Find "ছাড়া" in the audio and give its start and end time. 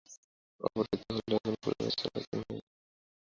1.91-2.17